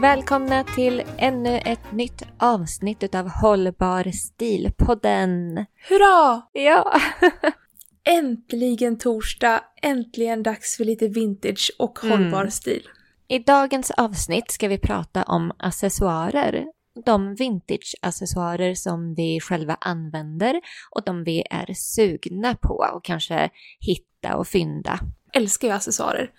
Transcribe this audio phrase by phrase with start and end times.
[0.00, 5.66] Välkomna till ännu ett nytt avsnitt av Hållbar stil-podden.
[5.88, 6.42] Hurra!
[6.52, 7.00] Ja!
[8.04, 12.50] Äntligen torsdag, äntligen dags för lite vintage och hållbar Mm.
[12.50, 12.82] stil.
[13.28, 16.64] I dagens avsnitt ska vi prata om accessoarer.
[17.04, 24.36] De vintage-accessoarer som vi själva använder och de vi är sugna på och kanske hitta
[24.36, 24.98] och fynda.
[25.32, 26.30] Älskar ju accessoarer.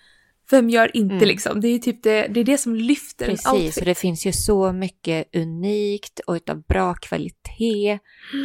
[0.50, 1.28] Vem gör inte Mm.
[1.28, 1.60] liksom?
[1.60, 3.84] Det är typ det, det, är det som lyfter en Precis, och outfit.
[3.84, 7.98] det finns ju så mycket unikt och utav bra kvalitet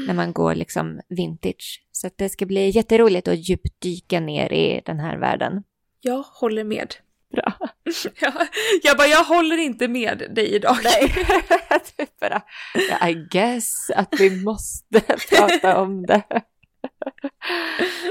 [0.07, 1.83] när man går liksom vintage.
[1.91, 5.63] Så det ska bli jätteroligt att djupdyka ner i den här världen.
[6.01, 6.95] Jag håller med.
[7.33, 7.53] Bra.
[8.19, 8.33] Jag,
[8.83, 10.77] jag bara, jag håller inte med dig idag.
[10.83, 11.13] Nej,
[11.97, 12.41] du bara,
[13.09, 16.23] I guess att vi måste prata om det.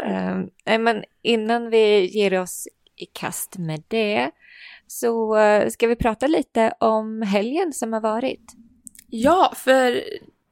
[0.04, 4.30] Ehm, nej, men innan vi ger oss i kast med det
[4.86, 8.52] så eh, ska vi prata lite om helgen som har varit.
[9.08, 10.04] Ja, för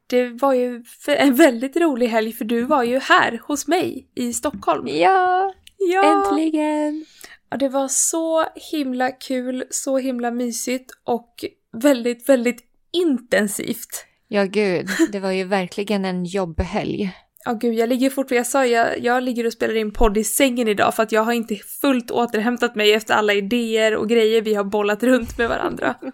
[0.07, 4.33] det var ju en väldigt rolig helg för du var ju här hos mig i
[4.33, 4.89] Stockholm.
[4.89, 6.27] Ja, Ja!
[6.31, 7.05] äntligen!
[7.51, 14.07] Ja, det var så himla kul, så himla mysigt och väldigt, väldigt intensivt.
[14.29, 17.13] Ja, gud, det var ju verkligen en jobbhelg.
[17.45, 20.25] Ja gud, jag ligger fortfarande, jag sa jag, jag ligger och spelar in podd i
[20.25, 24.43] sängen idag för att jag har inte fullt återhämtat mig efter alla idéer och grejer
[24.43, 25.95] vi har bollat runt med varandra.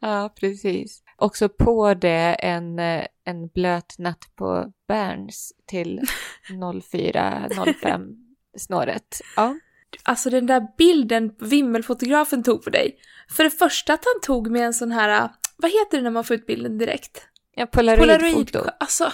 [0.00, 1.02] Ja, precis.
[1.16, 6.00] Också på det en, eh, en blöt natt på Berns till
[6.50, 8.14] 04.05
[8.56, 9.20] snåret.
[9.36, 9.58] Ja.
[10.02, 12.98] Alltså den där bilden vimmelfotografen tog på dig.
[13.30, 16.24] För det första att han tog med en sån här, vad heter det när man
[16.24, 17.28] får ut bilden direkt?
[17.56, 18.58] ja, polaroidfoto.
[18.80, 19.12] Alltså,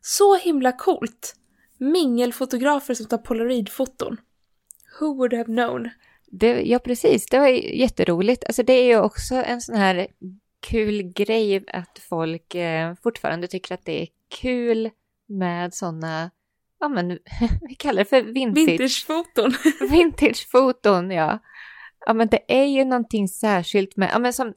[0.00, 1.36] så himla coolt.
[1.78, 4.16] Mingelfotografer som tar polaroidfoton.
[5.00, 5.90] Who would have known?
[6.26, 7.26] Det, ja, precis.
[7.26, 8.44] Det var jätteroligt.
[8.44, 10.06] Alltså det är ju också en sån här
[10.60, 14.08] kul grej att folk eh, fortfarande tycker att det är
[14.40, 14.90] kul
[15.26, 16.30] med såna,
[16.80, 17.08] ja men
[17.68, 18.66] vi kallar det för vintage.
[18.66, 19.54] Vintagefoton.
[19.90, 21.38] Vintagefoton, ja.
[22.06, 24.54] Ja, men det är ju någonting särskilt med, ja men som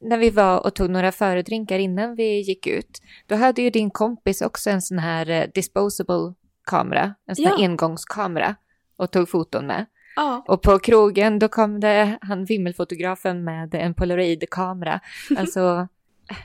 [0.00, 3.90] när vi var och tog några föredrinkar innan vi gick ut, då hade ju din
[3.90, 6.34] kompis också en sån här eh, disposable
[6.66, 7.64] kamera, en sån här Ja.
[7.64, 8.54] engångskamera
[8.96, 9.86] och tog foton med.
[10.16, 10.44] Ja.
[10.48, 15.00] Och på krogen då kom det han vimmelfotografen med en polaroidkamera.
[15.36, 15.88] Alltså,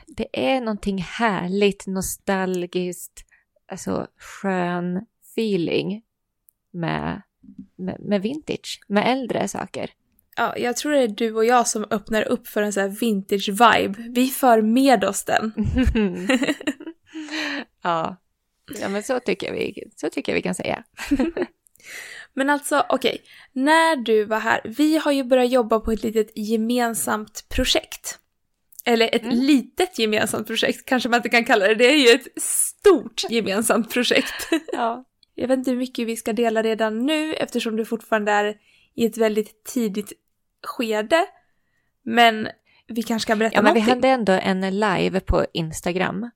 [0.06, 3.24] det är någonting härligt, nostalgiskt,
[3.68, 6.02] alltså skön feeling
[6.72, 7.22] med,
[7.76, 9.90] med, med vintage, med äldre saker.
[10.36, 12.90] Ja, jag tror det är du och jag som öppnar upp för en sån här
[12.90, 14.12] vintage-vibe.
[14.14, 15.52] Vi för med oss den.
[17.82, 18.16] ja.
[18.80, 20.84] ja, men så tycker, vi, så tycker jag vi kan säga.
[22.34, 23.22] Men alltså, okej.
[23.52, 28.18] När du var här, vi har ju börjat jobba på ett litet gemensamt projekt.
[28.84, 29.36] Eller ett Mm.
[29.36, 31.74] litet gemensamt projekt, kanske man inte kan kalla det.
[31.74, 34.48] Det är ju ett stort gemensamt projekt.
[34.72, 35.04] Ja.
[35.34, 38.56] Jag vet inte hur mycket vi ska dela redan nu eftersom det fortfarande är
[38.94, 40.12] i ett väldigt tidigt
[40.64, 41.26] skede.
[42.02, 42.48] Men
[42.86, 43.94] vi kanske kan berätta Ja, men vi någonting.
[44.02, 46.30] hade ändå en live på Instagram.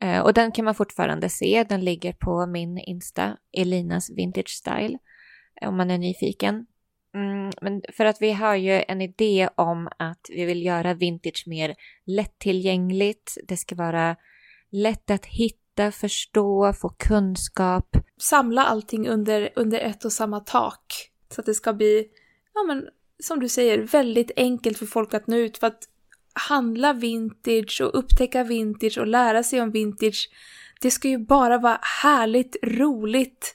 [0.00, 1.64] Eh, och den kan man fortfarande se.
[1.68, 4.98] Den ligger på min Insta, Elinas Vintage Style.
[5.62, 6.66] eh, Om man är nyfiken.
[7.14, 11.44] Mm, men för att vi har ju en idé om att vi vill göra vintage
[11.46, 11.74] mer
[12.06, 13.38] lättillgängligt.
[13.48, 14.16] Det ska vara
[14.70, 17.96] lätt att hitta, förstå, få kunskap.
[18.20, 21.10] Samla allting under, under ett och samma tak.
[21.34, 22.06] Så att det ska bli,
[22.54, 22.88] ja men
[23.20, 25.58] som du säger, väldigt enkelt för folk att nå ut.
[25.58, 25.88] För att
[26.32, 30.28] handla vintage och upptäcka vintage och lära sig om vintage.
[30.80, 33.54] Det ska ju bara vara härligt, roligt,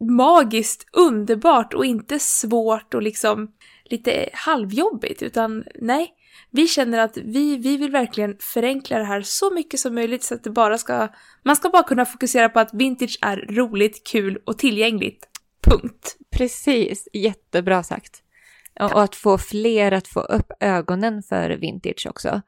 [0.00, 3.52] magiskt, underbart och inte svårt och liksom
[3.84, 6.14] lite halvjobbigt utan nej,
[6.50, 10.34] vi känner att vi, vi vill verkligen förenkla det här så mycket som möjligt så
[10.34, 11.08] att det bara ska,
[11.42, 15.28] man ska bara kunna fokusera på att vintage är roligt, kul och tillgängligt.
[15.60, 16.16] Punkt.
[16.30, 18.22] Precis, jättebra sagt.
[18.80, 22.42] Och att få fler att få upp ögonen för vintage också.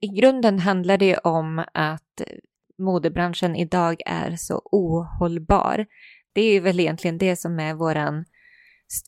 [0.00, 2.22] I grunden handlar det om att
[2.78, 5.86] modebranschen idag är så ohållbar.
[6.32, 8.24] Det är väl egentligen det som är våran,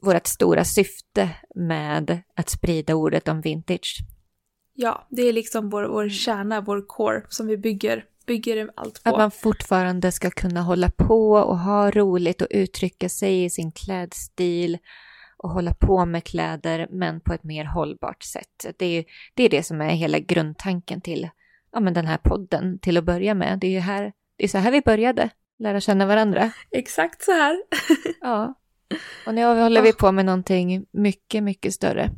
[0.03, 3.99] vårt stora syfte med att sprida ordet om vintage.
[4.75, 9.11] Ja, det är liksom vår, vår kärna, vår core som vi bygger, bygger allt på.
[9.11, 13.73] Att man fortfarande ska kunna hålla på och ha roligt och uttrycka sig i sin
[13.73, 14.79] klädstil
[15.43, 18.67] och hålla på med kläder men på ett mer hållbart sätt.
[18.77, 19.05] Det är,
[19.35, 21.29] det är det som är hela grundtanken till
[21.73, 23.59] ja, men den här podden till att börja med.
[23.59, 26.51] Det är ju här, det är så här vi började, lära känna varandra.
[26.71, 27.63] Exakt så här.
[28.21, 28.55] ja.
[29.27, 32.11] Och nu håller vi på med någonting mycket, mycket större.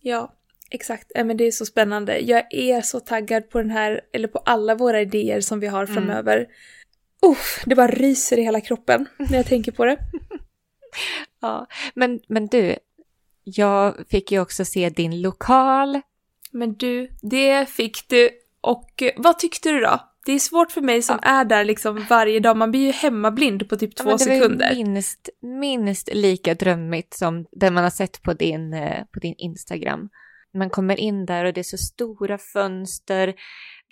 [0.00, 0.34] Ja,
[0.70, 1.12] exakt.
[1.14, 2.18] men det är så spännande.
[2.18, 5.84] Jag är så taggad på den här, eller på alla våra idéer som vi har
[5.84, 5.94] mm.
[5.94, 6.36] framöver.
[6.36, 6.50] Mm.
[7.32, 9.98] Uff, det bara ryser i hela kroppen när jag tänker på det.
[11.40, 12.76] ja, men, men du,
[13.44, 16.00] jag fick ju också se din lokal.
[16.50, 18.30] Men du, det fick du.
[18.60, 20.00] Och eh, vad tyckte du då?
[20.26, 21.28] Det är svårt för mig som ja.
[21.28, 24.68] är där liksom varje dag, man blir ju hemmablind på typ ja, två sekunder.
[24.68, 29.20] Det var minst, minst lika drömmigt som det man har sett på din, eh, på
[29.20, 30.08] din Instagram.
[30.54, 33.34] Man kommer in där och det är så stora fönster,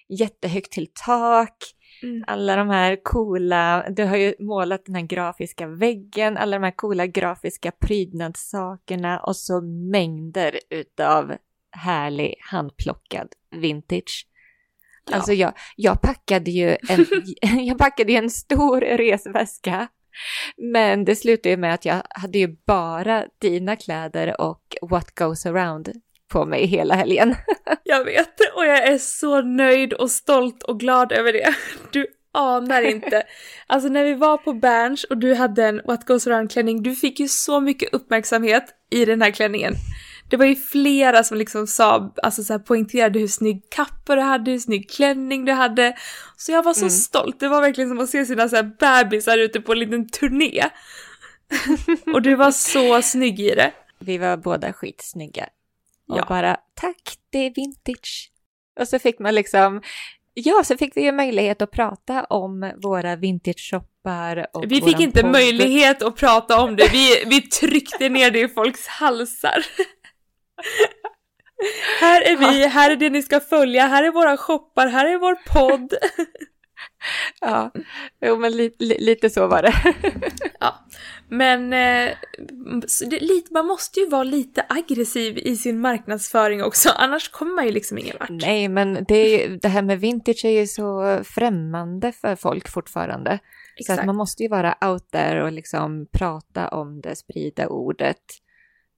[0.09, 1.57] jättehögt till tak,
[2.03, 2.25] Mm.
[2.27, 6.77] Alla de här coola, du har ju målat den här grafiska väggen, alla de här
[6.77, 11.37] coola grafiska prydnadssakerna och så mängder utav
[11.71, 14.27] härlig handplockad vintage.
[15.11, 15.17] Ja.
[15.17, 17.07] Alltså jag, jag packade ju en,
[17.67, 19.89] jag packade en stor resväska.
[20.57, 25.47] Men det slutade ju med att jag hade ju bara dina kläder och what goes
[25.47, 25.93] around
[26.33, 27.35] på mig hela helgen.
[27.85, 31.55] jag vet och jag är så nöjd och stolt och glad över det.
[31.91, 33.23] Du anar inte.
[33.67, 36.95] Alltså när vi var på Berns och du hade en What Goes Around klänning, du
[36.95, 39.75] fick ju så mycket uppmärksamhet i den här klänningen.
[40.31, 44.21] Det var ju flera som liksom sa, alltså så här poängterade hur snygg kappa du
[44.21, 45.97] hade, hur snygg klänning du hade.
[46.37, 46.91] Så jag var så mm.
[46.91, 50.09] stolt, det var verkligen som att se sina så här bebisar ute på en liten
[50.09, 50.65] turné.
[52.15, 53.73] och du var så snygg i det.
[53.99, 55.47] Vi var båda skitsnygga.
[56.09, 56.27] Och ja.
[56.29, 58.31] bara tack, det är vintage.
[58.81, 59.83] Och så fick man liksom,
[60.35, 64.47] ja, så fick vi ju möjlighet att prata om våra vintage-shoppar.
[64.67, 65.33] Vi fick inte podd.
[65.33, 69.67] möjlighet att prata om det, vi, vi tryckte ner det i folks halsar.
[72.01, 75.19] här är vi, här är det ni ska följa, här är våra shoppar, här är
[75.19, 75.95] vår podd.
[77.41, 77.71] ja,
[78.21, 79.75] jo men li, li, lite så var det.
[80.61, 80.87] ja,
[81.37, 82.17] men eh,
[83.51, 87.99] man måste ju vara lite aggressiv i sin marknadsföring också, annars kommer man ju liksom
[87.99, 88.31] ingen vart.
[88.31, 93.39] Nej, men det, det här med vintage är ju så främmande för folk fortfarande.
[93.77, 93.97] Exakt.
[93.97, 98.23] Så att man måste ju vara out there och liksom prata om det, sprida ordet.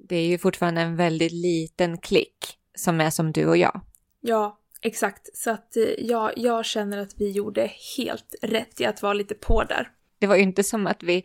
[0.08, 3.80] Det är ju fortfarande en väldigt liten klick som är som du och jag.
[4.20, 5.36] Ja, exakt.
[5.36, 9.34] Så att eh, ja, jag känner att vi gjorde helt rätt i att vara lite
[9.34, 9.90] på där.
[10.18, 11.24] Det var ju inte som att vi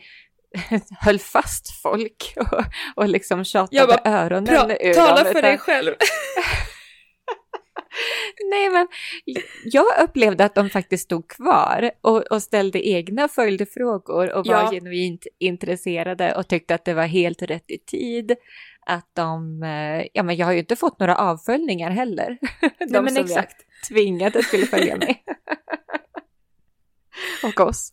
[0.99, 2.63] höll fast folk och,
[2.95, 5.93] och liksom tjatade bara, öronen ur Tala dem, för dig själv.
[8.49, 8.87] Nej, men
[9.65, 14.71] jag upplevde att de faktiskt stod kvar och, och ställde egna följdfrågor och var ja.
[14.71, 18.35] genuint intresserade och tyckte att det var helt rätt i tid.
[18.85, 22.37] Att de, eh, ja men jag har ju inte fått några avföljningar heller.
[22.61, 23.65] de Nej, men som exakt.
[23.81, 25.23] jag tvingade skulle följa mig.
[27.43, 27.91] och oss.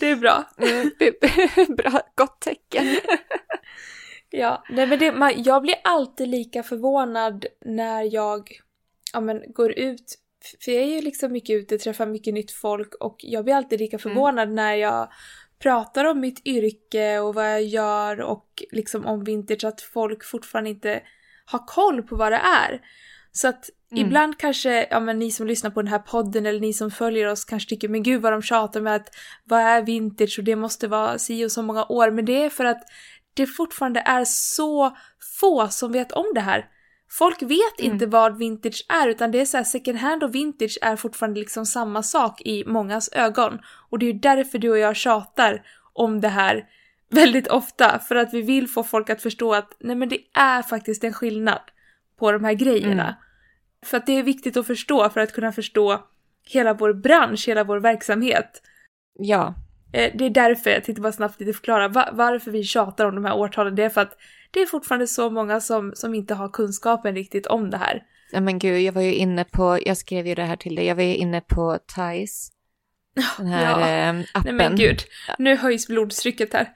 [0.00, 0.44] Det är bra.
[0.58, 2.86] Mm, det är bra, gott tecken.
[4.30, 8.60] ja, nej men det, man, jag blir alltid lika förvånad när jag
[9.12, 10.18] ja, men, går ut.
[10.64, 13.80] För jag är ju liksom mycket ute, träffar mycket nytt folk och jag blir alltid
[13.80, 14.02] lika mm.
[14.02, 14.54] förvånad mm.
[14.54, 15.08] när jag
[15.58, 20.70] pratar om mitt yrke och vad jag gör och liksom om vintage att folk fortfarande
[20.70, 21.02] inte
[21.44, 22.80] har koll på vad det är.
[23.32, 24.06] Så att Mm.
[24.06, 27.26] Ibland kanske, ja men ni som lyssnar på den här podden eller ni som följer
[27.26, 29.08] oss kanske tycker men gud vad de tjatar med att
[29.44, 32.10] vad är vintage och det måste vara si och så många år.
[32.10, 32.82] Men det är för att
[33.34, 34.96] det fortfarande är så
[35.40, 36.66] få som vet om det här.
[37.12, 37.92] Folk vet Mm.
[37.92, 41.40] inte vad vintage är utan det är så här second hand och vintage är fortfarande
[41.40, 43.58] liksom samma sak i mångas ögon.
[43.90, 46.64] Och det är ju därför du och jag tjatar om det här
[47.10, 50.62] väldigt ofta för att vi vill få folk att förstå att nej men det är
[50.62, 51.60] faktiskt en skillnad
[52.18, 53.02] på de här grejerna.
[53.02, 53.14] Mm.
[53.86, 56.04] För att det är viktigt att förstå för att kunna förstå
[56.48, 58.62] hela vår bransch, hela vår verksamhet.
[59.18, 59.54] Ja,
[59.92, 63.14] Eh, Det är därför jag tänkte bara snabbt lite förklara va- varför vi tjatar om
[63.14, 63.74] de här årtalen.
[63.74, 64.16] Det är för att
[64.50, 68.02] det är fortfarande så många som, som inte har kunskapen riktigt om det här.
[68.32, 70.86] Ja, men gud, jag var ju inne på, jag skrev ju det här till dig,
[70.86, 72.50] jag var ju inne på Thais,
[73.38, 73.88] den här Ja.
[73.88, 74.56] eh, appen.
[74.56, 74.98] Nej men gud,
[75.38, 76.68] nu höjs blodtrycket här.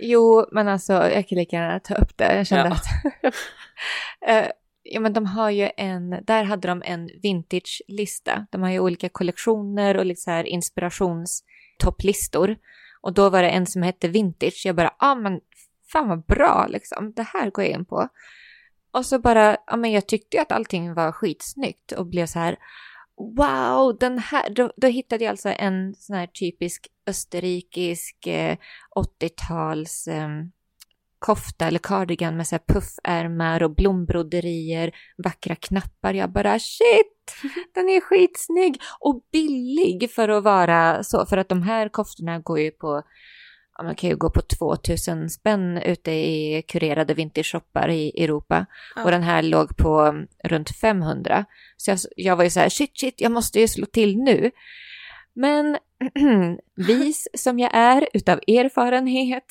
[0.00, 2.36] Jo, men alltså jag kan lika gärna ta upp det.
[2.36, 2.76] Jag kände
[3.22, 3.28] Ja.
[3.28, 3.34] att...
[4.92, 8.46] Ja, men de har ju en, där hade de en vintage-lista.
[8.50, 12.56] De har ju olika kollektioner och liksom här inspirationstopplistor.
[13.00, 14.62] Och då var det en som hette vintage.
[14.64, 15.40] Jag bara, ja ah, men
[15.92, 17.12] fan vad bra liksom.
[17.12, 18.08] Det här går jag in på.
[18.90, 22.38] Och så bara, ja men jag tyckte ju att allting var skitsnyggt och blev så
[22.38, 22.56] här,
[23.36, 28.56] wow, den här, då, då hittade jag alltså en sån här typisk österrikisk eh,
[28.96, 30.28] 80-tals eh,
[31.20, 34.92] kofta eller cardigan med så här puffärmar och blombroderier,
[35.24, 36.14] vackra knappar.
[36.14, 37.42] Jag bara shit,
[37.74, 41.26] den är skitsnygg och billig för att vara så.
[41.26, 43.02] För att de här koftorna går ju på,
[43.78, 48.66] ja, man kan ju gå på 2000 spänn ute i kurerade vintershoppar i Europa.
[48.96, 49.04] Ja.
[49.04, 51.44] Och den här låg på runt 500.
[51.76, 54.50] Så jag, jag var ju så här, shit, shit, jag måste ju slå till nu.
[55.32, 55.78] Men
[56.74, 59.44] vis som jag är utav erfarenhet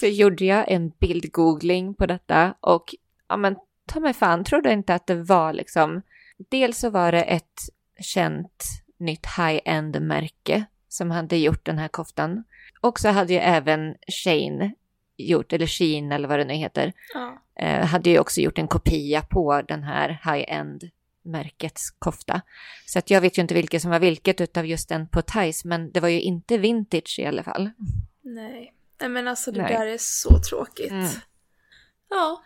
[0.00, 2.94] så gjorde jag en bildgoogling på detta och
[3.28, 6.02] ja men ta mig fan, trodde inte att det var liksom,
[6.50, 7.60] dels så var det ett
[8.00, 8.64] känt
[8.98, 12.44] nytt high-end märke som hade gjort den här koftan.
[12.80, 14.72] Och så hade ju även Shane
[15.16, 17.42] gjort, eller Sheen eller vad det nu heter, Ja.
[17.58, 20.90] eh, hade ju också gjort en kopia på den här high-end
[21.24, 22.40] märkets kofta.
[22.86, 25.64] Så att jag vet ju inte vilket som var vilket utav just den på Thais,
[25.64, 27.70] men det var ju inte vintage i alla fall.
[28.22, 28.74] Nej.
[29.00, 29.72] Nej men alltså det Nej.
[29.72, 30.90] där är så tråkigt.
[30.90, 31.06] Mm.
[32.10, 32.42] Ja.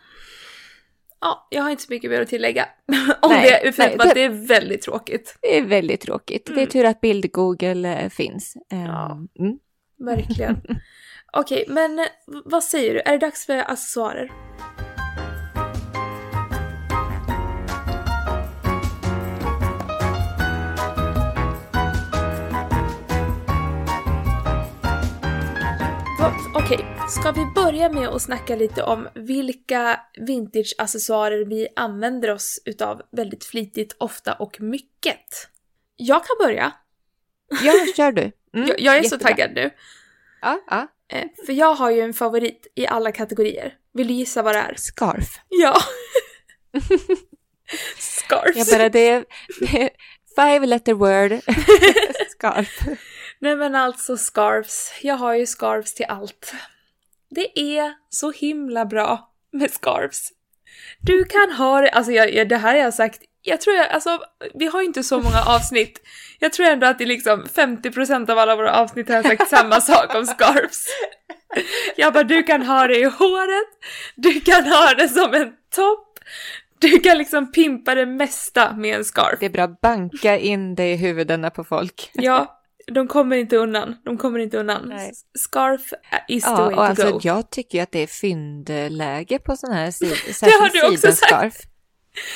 [1.19, 2.65] Ja, jag har inte så mycket mer att tillägga
[3.21, 5.37] om Nej, det, förutom att det är väldigt tråkigt.
[5.41, 6.45] Det är väldigt tråkigt.
[6.45, 6.69] Det är Mm.
[6.69, 8.57] tur att bild-Google eh, finns.
[8.71, 9.11] Ehm, Ja.
[9.39, 9.59] mm.
[9.99, 10.61] Verkligen.
[11.33, 12.05] Okej, men eh,
[12.45, 12.99] vad säger du?
[12.99, 14.31] Är det dags för accessoarer?
[27.09, 33.45] Ska vi börja med att snacka lite om vilka vintage-accessoarer vi använder oss utav väldigt
[33.45, 35.25] flitigt, ofta och mycket?
[35.95, 36.73] Jag kan börja.
[37.63, 38.31] Ja, kör du.
[38.55, 39.27] Mm, Jag, jag är så jättebra.
[39.27, 39.69] taggad nu.
[40.41, 40.87] Ja, ja.
[41.13, 43.73] Eh, För jag har ju en favorit i alla kategorier.
[43.93, 44.73] Vill du gissa vad det är?
[44.77, 45.39] Scarf.
[45.49, 45.77] Ja!
[47.97, 48.57] Scarfs.
[48.57, 49.25] Jag bara, det är,
[50.35, 51.31] five letter word.
[52.31, 52.79] Scarf.
[53.39, 54.93] Nej men alltså scarfs.
[55.01, 56.53] Jag har ju scarfs till allt.
[57.29, 60.31] Det är så himla bra med scarfs.
[61.01, 63.89] Du kan ha det, alltså jag, jag, det här har jag sagt, jag tror jag,
[63.89, 64.19] alltså
[64.53, 66.01] vi har ju inte så många avsnitt.
[66.39, 69.49] Jag tror ändå att det är liksom 50% av alla våra avsnitt har jag sagt
[69.49, 70.85] samma sak om scarfs.
[71.95, 73.67] Jag bara, du kan ha det i håret,
[74.15, 76.19] du kan ha det som en topp,
[76.79, 79.39] du kan liksom pimpa det mesta med en scarf.
[79.39, 82.11] Det är bra, banka in det i huvudena på folk.
[82.13, 82.56] Ja,
[82.91, 83.95] de kommer inte undan.
[84.05, 84.89] De kommer inte undan.
[84.89, 85.11] Nej.
[85.39, 85.93] Scarf
[86.27, 87.19] is the Ja, way och to alltså go.
[87.23, 90.09] jag tycker att det är fyndläge på sån här sid,
[90.41, 91.63] Det har du också sagt.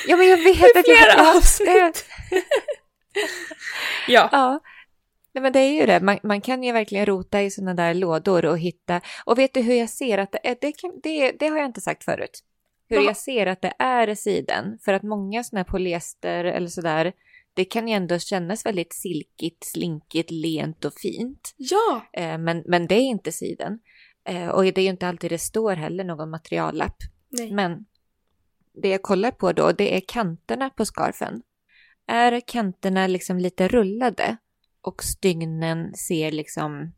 [0.07, 2.05] Ja, men jag vet att jag, avsnitt.
[4.07, 4.59] Ja, Ja.
[5.33, 5.99] Nej, men det är ju det.
[6.01, 9.01] Man, man kan ju verkligen rota i sådana där lådor och hitta.
[9.25, 10.57] Och vet du hur jag ser att det är?
[10.61, 12.39] Det, kan, det, det har jag inte sagt förut.
[12.89, 13.05] Hur Jaha.
[13.05, 14.77] jag ser att det är siden.
[14.85, 17.13] För att många sådana här polyester eller sådär,
[17.53, 21.53] det kan ju ändå kännas väldigt silkigt, slinkigt, lent och fint.
[21.57, 23.79] ja, Eh, men, men det är inte siden.
[24.23, 26.95] Eh, och det är ju inte alltid det står heller någon materiallapp.
[27.29, 27.51] nej.
[27.51, 27.85] Men
[28.73, 31.41] det jag kollar på då, det är kanterna på scarfen.
[32.07, 34.37] Är kanterna liksom lite rullade
[34.81, 36.93] och stygnen ser liksom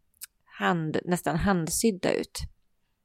[0.45, 2.39] hand, nästan handsydda ut,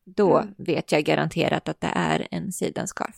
[0.05, 0.55] då Mm.
[0.59, 3.17] vet jag garanterat att det är en sidenscarf.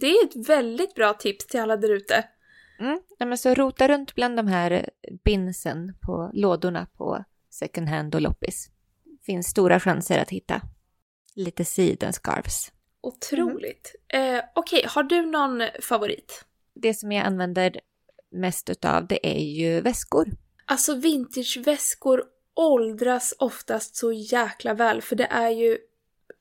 [0.00, 2.24] Det är ett väldigt bra tips till alla där ute.
[2.80, 3.00] Mm.
[3.18, 4.90] Nej, men så rota runt bland de här
[5.24, 8.70] binsen på lådorna på second hand och loppis.
[9.22, 10.62] Finns stora chanser att hitta
[11.34, 12.72] lite sidenscarves.
[13.00, 13.94] Otroligt.
[14.08, 16.44] Eh, Okej, har du någon favorit?
[16.74, 17.80] Det som jag använder
[18.30, 20.28] mest utav det är ju väskor.
[20.64, 25.78] Alltså vintageväskor åldras oftast så jäkla väl för det är ju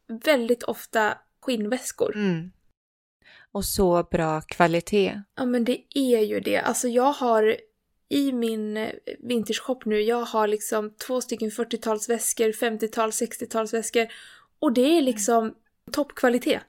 [0.07, 2.15] väldigt ofta skinnväskor.
[2.15, 2.51] Mm.
[3.51, 5.21] Och så bra kvalitet.
[5.35, 6.57] Ja men det är ju det.
[6.57, 7.57] Alltså jag har
[8.09, 8.89] i min eh,
[9.19, 14.07] vintershop nu, jag har liksom två stycken 40-talsväskor, 50-tals, 60-talsväskor
[14.59, 15.53] och det är liksom
[15.91, 16.61] toppkvalitet.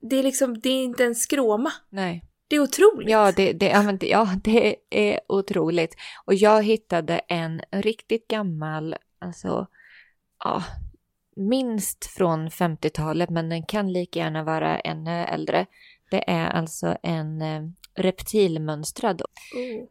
[0.00, 1.72] Det är liksom, det är inte en skråma.
[1.88, 2.24] Nej.
[2.48, 3.10] Det är otroligt.
[3.10, 5.94] Ja det, det, ja, men det, ja, det är otroligt.
[6.24, 9.66] Och jag hittade en riktigt gammal, alltså,
[10.44, 10.64] ja,
[11.36, 15.66] minst från 50-talet, men den kan lika gärna vara ännu äldre.
[16.10, 17.62] Det är alltså en eh,
[17.94, 19.22] reptilmönstrad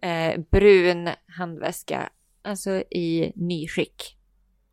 [0.02, 2.10] eh, brun handväska,
[2.42, 4.14] alltså i nyskick.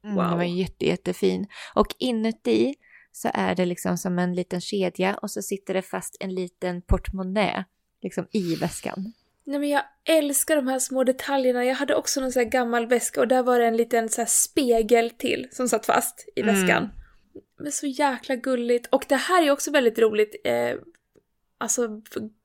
[0.05, 0.25] Mm, Wow.
[0.25, 1.47] Den var jätte, jättefin.
[1.75, 2.75] Och inuti
[3.13, 6.83] så är det liksom som en liten kedja och så sitter det fast en liten
[6.83, 7.65] portmonnä
[8.03, 9.13] liksom i väskan.
[9.47, 11.65] Nej men jag älskar de här små detaljerna.
[11.65, 14.25] Jag hade också någon sån här gammal väska och där var det en liten så
[14.29, 16.55] spegel till som satt fast i Mm.
[16.55, 16.89] väskan.
[17.59, 18.87] Men så jäkla gulligt.
[18.93, 20.35] Och det här är också väldigt roligt.
[20.45, 20.77] Eh,
[21.65, 22.03] alltså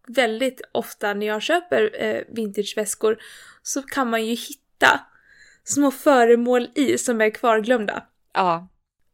[0.08, 3.18] väldigt ofta när jag köper eh, vintageväskor
[3.62, 5.00] så kan man ju hitta
[5.64, 8.04] små föremål i som är kvarglömda.
[8.34, 8.70] Ja,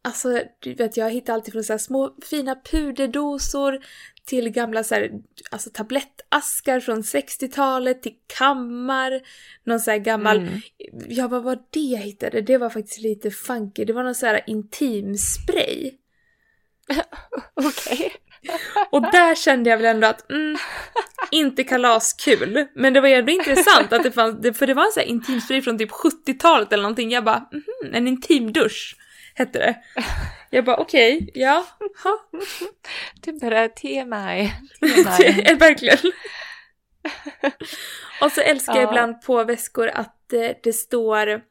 [0.06, 3.80] Alltså, du vet, jag hittar alltid från så här små fina puderdosor
[4.26, 5.12] till gamla så här,
[5.52, 9.22] alltså tablettaskar från 60-talet, till kammar,
[9.64, 10.38] någon så här gammal...
[10.38, 10.60] Mm.
[11.08, 12.42] Ja, vad var det jag hittade?
[12.42, 13.86] Det var faktiskt lite funky.
[13.86, 15.92] Det var någon så här intimspray.
[17.54, 18.12] okej.
[18.90, 20.58] Och där kände jag väl ändå att, mm,
[21.32, 22.68] inte kalaskul.
[22.76, 25.62] Men det var ändå intressant att det fanns, för det var en sån här intimspray
[25.62, 27.12] från typ 70-talet eller någonting.
[27.12, 28.96] Jag bara, mhm, en intimdusch
[29.36, 29.76] hette det.
[30.50, 31.66] Jag bara, okej, ja,
[32.04, 32.30] ha.
[33.22, 34.52] Du bara TMI.
[35.18, 35.56] TMI.
[35.60, 35.98] verkligen.
[38.22, 38.90] Och så älskar jag Ja.
[38.90, 41.42] ibland på väskor att eh, det står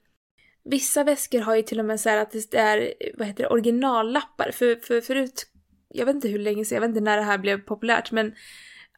[0.70, 3.48] Vissa väskor har ju till och med så här att det är, vad heter det,
[3.48, 4.50] originallappar.
[4.50, 5.46] För, för förut,
[5.94, 8.34] jag vet inte hur länge sedan, jag vet inte när det här blev populärt, men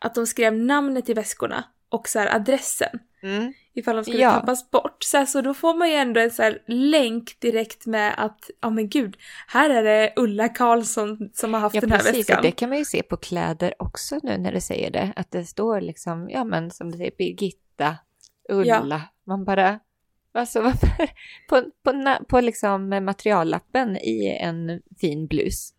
[0.00, 3.52] att de skrev namnet i väskorna och så här adressen Mm.
[3.74, 4.30] ifall de skulle Ja.
[4.32, 5.02] tappas bort.
[5.02, 8.50] Så, här, så då får man ju ändå en så här länk direkt med att,
[8.62, 9.16] ja men gud,
[9.48, 12.16] här är det Ulla Karlsson som har haft Ja, den här precis.
[12.18, 12.36] väskan.
[12.36, 15.12] Och det kan man ju se på kläder också nu när du säger det.
[15.16, 17.96] Att det står liksom, ja men som du säger, Birgitta,
[18.48, 19.02] Ulla.
[19.26, 19.80] Man bara,
[20.34, 20.88] alltså varför?
[21.48, 25.70] På, på, på liksom materiallappen i en fin blus.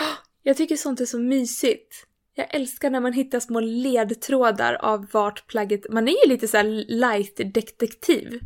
[0.42, 2.06] Jag tycker sånt är så mysigt.
[2.34, 5.86] Jag älskar när man hittar små ledtrådar av vart plagget...
[5.90, 8.40] Man är ju lite så här light-detektiv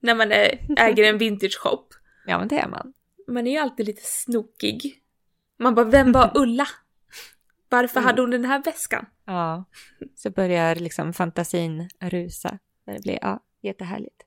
[0.00, 1.86] när man är, äger en vintage shop.
[2.26, 2.92] Ja men det är man.
[3.28, 5.02] Man är ju alltid lite snokig.
[5.58, 6.66] Man bara, vem var Ulla?
[7.68, 8.06] Varför Mm.
[8.06, 9.06] hade hon den här väskan?
[9.26, 9.64] Ja.
[10.16, 12.58] Så börjar liksom fantasin rusa.
[12.86, 14.22] Det blir, ja, jättehärligt.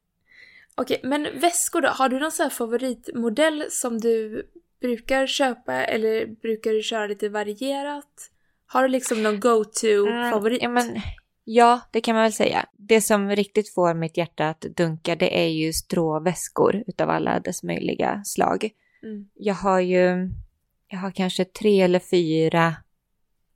[0.76, 1.88] Okej, men väskor då?
[1.88, 4.44] Har du någon sån här favoritmodell som du
[4.84, 8.30] brukar köpa eller brukar du köra lite varierat?
[8.66, 10.64] Har du liksom någon go-to-favorit?
[10.64, 11.02] Mm, ja,
[11.44, 12.66] ja, det kan man väl säga.
[12.78, 17.64] Det som riktigt får mitt hjärta att dunka det är ju stråväskor utav alla dess
[17.64, 18.70] möjliga slag.
[19.04, 19.30] Mm.
[19.34, 20.30] Jag har ju,
[20.88, 22.76] jag har kanske tre eller fyra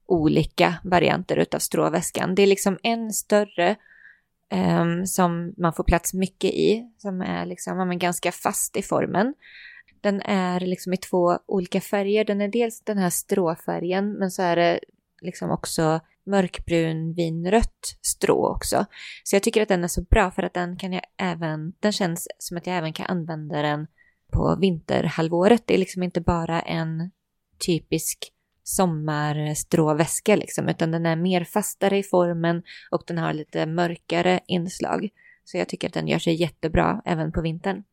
[0.05, 2.35] olika varianter utav stråväskan.
[2.35, 3.75] Det är liksom en större
[4.49, 9.33] ehm, som man får plats mycket i, som är liksom ja, ganska fast i formen.
[10.01, 12.25] Den är liksom i två olika färger.
[12.25, 14.79] Den är dels den här stråfärgen, men så är det
[15.21, 18.85] liksom också mörkbrun vinrött strå också.
[19.23, 21.91] Så jag tycker att den är så bra för att den kan jag även, den
[21.91, 23.87] känns som att jag även kan använda den
[24.31, 25.63] på vinterhalvåret.
[25.65, 27.11] Det är liksom inte bara en
[27.65, 28.33] typisk
[28.63, 35.09] sommarstråväska liksom, utan den är mer fastare i formen och den har lite mörkare inslag.
[35.43, 37.83] Så jag tycker att den gör sig jättebra även på vintern.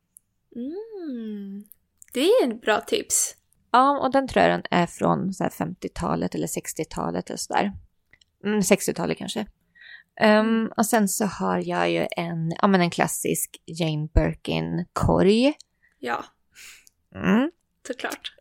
[0.55, 1.63] Mm.
[2.15, 3.35] Det är ett bra tips.
[3.71, 7.71] Ja, och den tror jag den är från så här 50-talet eller 60-talet eller sådär.
[8.45, 9.45] Mm, 60-talet kanske.
[10.21, 15.53] Um, och sen så har jag ju en, ja men en klassisk Jane Birkin-korg.
[15.99, 16.23] Ja,
[17.15, 17.51] Mm.
[17.87, 18.35] såklart.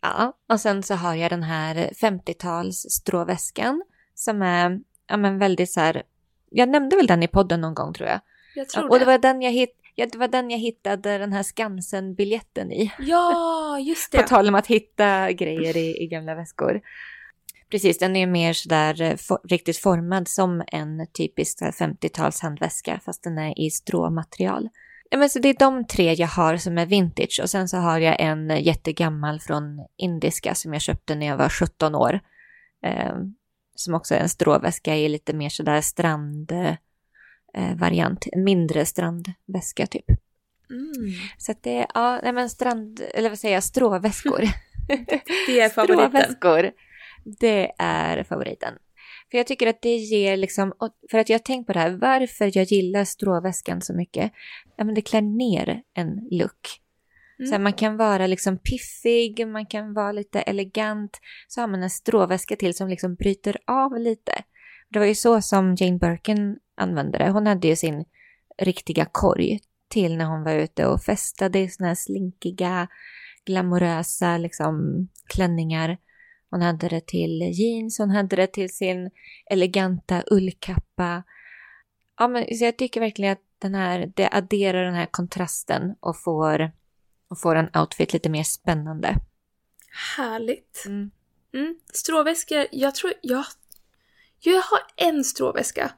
[0.00, 3.82] Ja, och sen så har jag den här 50-tals stråväskan
[4.14, 6.02] som är, ja men väldigt så här,
[6.50, 8.20] jag nämnde väl den i podden någon gång tror jag.
[8.54, 9.04] Jag tror och det det.
[9.04, 12.92] var den jag, hit, ja, det var den jag hittade den här Skansen-biljetten i.
[12.98, 14.28] Ja, just På det.
[14.28, 16.80] tal om att hitta grejer i, i gamla väskor.
[17.70, 22.40] Precis, den är mer sådär eh, for, riktigt formad som en typisk så här 50-tals
[22.40, 24.68] handväska fast den är i stråmaterial.
[25.10, 27.76] Ja, men så det är de tre jag har som är vintage och sen så
[27.76, 32.20] har jag en jättegammal från indiska som jag köpte när jag var 17 år.
[32.84, 33.14] Eh,
[33.74, 36.74] som också är en stråväska i lite mer sådär strand eh,
[37.76, 40.04] variant, en mindre strandväska typ.
[40.70, 41.12] Mm.
[41.38, 44.40] Så att det är, ja, nej men strand, eller vad säger jag, stråväskor.
[45.46, 46.10] Det är favoriten.
[46.10, 46.70] Stråväskor.
[47.40, 48.74] Det är favoriten.
[49.30, 50.72] För jag tycker att det ger liksom,
[51.10, 54.32] för att jag har tänkt på det här, varför jag gillar stråväskan så mycket.
[54.76, 56.80] Ja men det klär ner en look.
[57.38, 57.50] Mm.
[57.50, 61.20] Så man kan vara liksom piffig, man kan vara lite elegant.
[61.48, 64.32] Så har man en stråväska till som liksom bryter av lite.
[64.88, 67.30] Det var ju så som Jane Birkin använde det.
[67.30, 68.04] Hon hade ju sin
[68.58, 72.88] riktiga korg till när hon var ute och festade i såna här slinkiga,
[73.46, 75.98] glamorösa liksom, klänningar.
[76.50, 79.10] Hon hade det till jeans, hon hade det till sin
[79.50, 81.22] eleganta ullkappa.
[82.18, 86.22] Ja, men, så jag tycker verkligen att den här, det adderar den här kontrasten och
[86.22, 86.72] får,
[87.28, 89.16] och får en outfit lite mer spännande.
[90.16, 90.84] Härligt.
[90.86, 91.10] Mm.
[91.54, 91.78] Mm.
[91.92, 93.44] Stråväskor, jag tror jag...
[94.40, 95.90] Jag har en stråväska.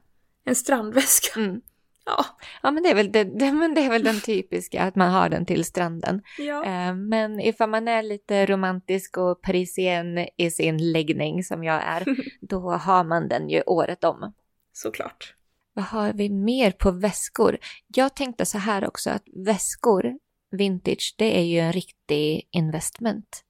[0.45, 1.41] En strandväska.
[1.41, 1.61] Mm.
[2.05, 2.25] Ja.
[2.63, 5.11] ja, men det är väl, det, det, men det är väl den typiska, att man
[5.11, 6.23] har den till stranden.
[6.39, 6.65] Ja.
[6.65, 12.05] Eh, men ifall man är lite romantisk och parisien i sin läggning som jag är,
[12.41, 14.33] då har man den ju året om.
[14.73, 15.35] Såklart.
[15.73, 17.59] Vad har vi mer på väskor?
[17.87, 20.19] Jag tänkte så här också att väskor,
[20.51, 23.45] vintage, det är ju en riktig investment.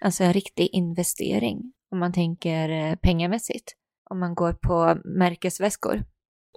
[0.00, 3.76] Alltså en riktig investering om man tänker eh, pengamässigt.
[4.12, 5.94] Om man går på märkesväskor.
[5.94, 6.04] Mm.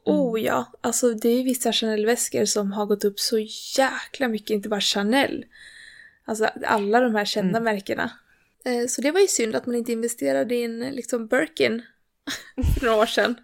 [0.06, 3.38] Oh ja, alltså det är vissa Chanel-väskor som har gått upp så
[3.78, 5.46] jäkla mycket, inte bara Chanel.
[6.26, 7.64] Alltså alla de här kända mm.
[7.64, 8.12] märkena.
[8.66, 11.82] Eh, så det var ju synd att man inte investerade i en liksom Birkin
[12.80, 13.36] för några år sedan.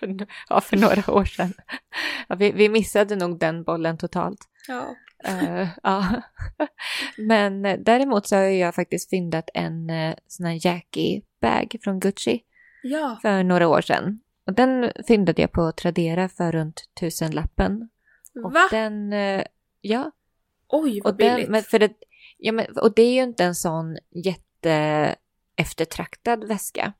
[0.48, 1.52] ja, för några år sedan.
[2.28, 4.40] Ja, vi, vi missade nog den bollen totalt.
[4.68, 4.96] Ja.
[5.28, 6.22] Uh, ja.
[7.18, 12.42] Men däremot så har jag faktiskt fyndat en uh, sån här Jackie-bag från Gucci.
[12.86, 13.18] Ja.
[13.22, 14.20] För några år sedan.
[14.46, 17.88] Och den fyndade jag på Tradera för runt tusenlappen.
[18.44, 18.68] Och Va?
[18.70, 19.44] Den, eh,
[19.80, 20.10] ja.
[20.68, 21.36] Oj, vad och billigt.
[21.36, 21.92] Den, men för det,
[22.38, 25.14] ja, men, och det är ju inte en sån jätte
[25.56, 26.92] eftertraktad väska.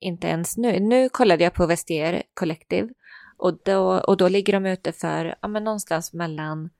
[0.00, 0.80] Inte ens nu.
[0.80, 2.88] Nu kollade jag på Vestier Collective
[3.36, 6.70] och då, och då ligger de ute för ja, men någonstans mellan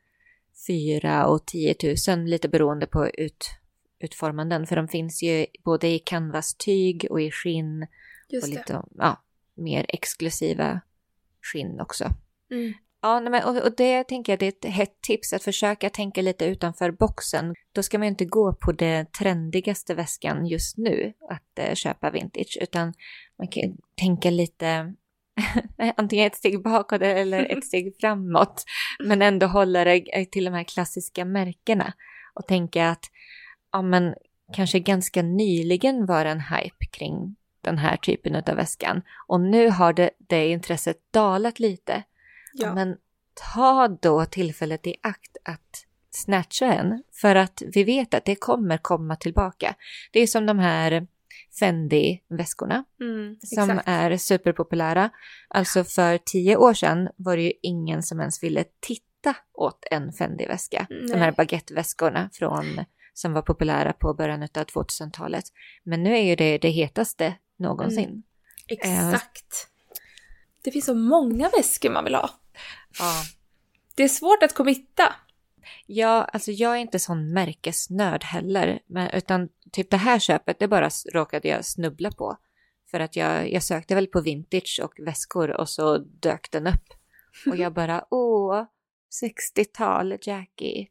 [0.67, 1.75] 4 och 10
[2.09, 3.47] 000 lite beroende på ut,
[3.99, 4.67] utformanden.
[4.67, 7.87] För de finns ju både i canvas-tyg och i skinn.
[8.29, 8.83] Just och lite, det.
[8.95, 9.23] Ja,
[9.55, 10.81] mer exklusiva
[11.43, 12.05] skinn också.
[12.51, 12.75] Mm.
[13.03, 16.23] Ja, men, och, och, det tänker jag det är ett hett tips att försöka tänka
[16.23, 17.55] lite utanför boxen.
[17.73, 22.11] Då ska man ju inte gå på det trendigaste väskan just nu att eh, köpa
[22.11, 22.95] vintage, utan
[23.39, 24.95] man kan tänka lite
[25.97, 28.65] antingen ett steg bakåt eller ett steg framåt,
[29.05, 31.93] men ändå hålla det till de här klassiska märkena
[32.35, 33.05] och tänka att
[33.73, 34.15] ja, men
[34.53, 39.03] kanske ganska nyligen var en hype kring den här typen av väskan.
[39.27, 42.03] Och nu har det, det intresset dalat lite.
[42.53, 42.75] Ja.
[42.75, 42.97] Men
[43.55, 48.79] ta då tillfället i akt att snatcha en, för att vi vet att det kommer
[48.79, 49.75] komma tillbaka.
[50.13, 51.07] Det är som de här
[51.61, 55.11] Fendi-väskorna mm, som är superpopulära.
[55.49, 60.13] Alltså för tio år sedan var det ju ingen som ens ville titta åt en
[60.13, 60.87] Fendi-väska.
[60.89, 65.45] De här baguetteväskorna från som var populära på början av 2000-talet.
[65.85, 68.09] Men nu är ju det det hetaste någonsin.
[68.09, 68.23] Mm.
[68.67, 69.69] Exakt.
[70.63, 72.31] Det finns så många väskor man vill ha.
[72.99, 73.23] Ja.
[73.95, 75.15] Det är svårt att committa.
[75.87, 80.69] Ja, alltså jag är inte sån märkesnörd heller, men, utan typ det här köpet, det
[80.69, 82.37] bara råkade jag snubbla på.
[82.91, 86.95] För att jag, jag sökte väl på vintage och väskor och så dök den upp.
[87.47, 88.65] Och jag bara, åh,
[89.23, 90.89] 60-tal Jackie.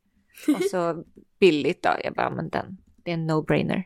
[0.56, 1.04] Och så
[1.40, 3.84] billigt då, jag bara, men den, det är en no-brainer.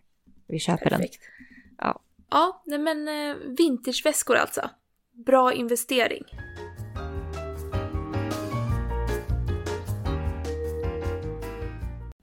[0.48, 1.22] Vi köper Perfekt.
[1.22, 1.76] den.
[1.78, 2.00] Ja.
[2.30, 4.70] Ja, nej men eh, vintageväskor alltså.
[5.26, 6.24] Bra investering.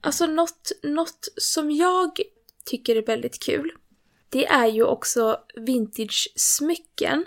[0.01, 2.19] Alltså något, något som jag
[2.65, 3.71] tycker är väldigt kul,
[4.29, 7.25] det är ju också vintage-smycken.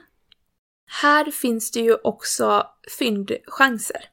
[0.86, 2.66] Här finns det ju också
[2.98, 4.10] fyndchanser.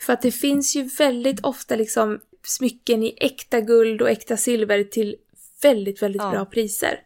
[0.00, 4.84] För att det finns ju väldigt ofta liksom smycken i äkta guld och äkta silver
[4.84, 5.16] till
[5.62, 6.30] väldigt, väldigt ja.
[6.30, 7.00] bra priser.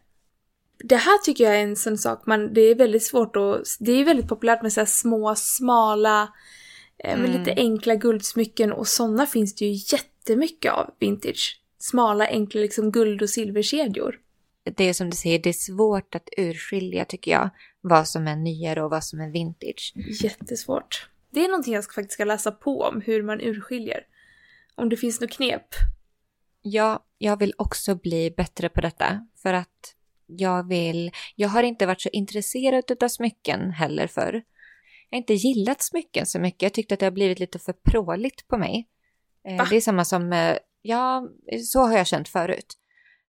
[0.83, 3.91] Det här tycker jag är en sån sak man, det är väldigt svårt att, det
[3.91, 6.33] är väldigt populärt med så små, smala,
[7.03, 7.21] mm.
[7.21, 11.61] med lite enkla guldsmycken och sådana finns det ju jättemycket av vintage.
[11.79, 14.19] Smala, enkla liksom guld och silverkedjor.
[14.63, 17.49] Det är som du säger, det är svårt att urskilja tycker jag,
[17.81, 19.93] vad som är nyare och vad som är vintage.
[20.21, 21.09] Jättesvårt.
[21.31, 24.01] Det är någonting jag faktiskt ska läsa på om, hur man urskiljer.
[24.75, 25.67] Om det finns något knep.
[26.61, 29.27] Ja, jag vill också bli bättre på detta.
[29.41, 29.95] För att
[30.29, 34.33] jag vill, jag har inte varit så intresserad av smycken heller förr.
[35.09, 36.61] Jag har inte gillat smycken så mycket.
[36.61, 38.87] Jag tyckte att det har blivit lite för pråligt på mig.
[39.47, 39.67] Eh, Va?
[39.69, 41.27] Det är samma som, ja,
[41.65, 42.75] så har jag känt förut.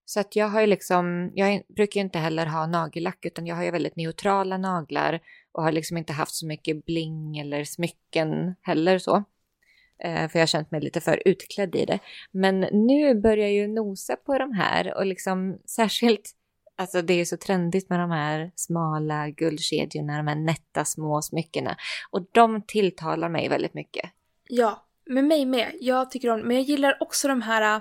[0.05, 3.57] Så att jag har ju liksom, jag brukar ju inte heller ha nagellack utan jag
[3.57, 5.21] har ju väldigt neutrala naglar
[5.53, 9.25] och har liksom inte haft så mycket bling eller smycken heller så.
[10.05, 11.99] Eh, för jag har känt mig lite för utklädd i det.
[12.31, 16.31] Men nu börjar jag ju nosa på de här och liksom särskilt,
[16.81, 21.77] alltså det är så trendigt med de här smala guldkedjorna, de här nätta små smyckena.
[22.11, 24.11] Och de tilltalar mig väldigt mycket.
[24.49, 25.73] Ja, med mig med.
[25.81, 27.81] Jag tycker om Men jag gillar också de här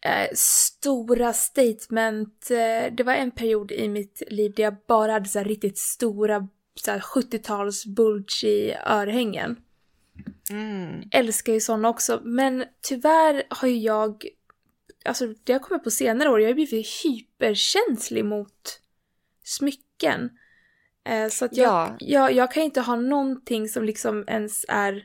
[0.00, 2.50] äh, stora statement.
[2.50, 6.48] Äh, det var en period i mitt liv där jag bara hade så riktigt stora
[6.86, 9.56] 70-tals bulgy örhängen.
[10.50, 11.02] Mm.
[11.10, 12.20] Älskar ju sådana också.
[12.24, 14.26] Men tyvärr har ju jag,
[15.04, 18.80] alltså det har kommit på senare år, jag har blivit hyperkänslig mot
[19.44, 20.30] smycken.
[21.08, 21.96] Eh, så att jag, ja.
[21.98, 25.04] jag, jag kan inte ha någonting som liksom ens är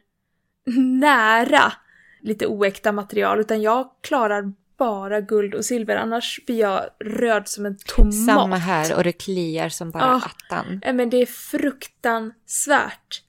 [0.99, 1.73] nära
[2.21, 7.65] lite oäkta material utan jag klarar bara guld och silver annars blir jag röd som
[7.65, 8.25] en tomat.
[8.25, 10.81] Samma här och det kliar som bara oh, attan.
[10.93, 13.23] Men det är fruktansvärt.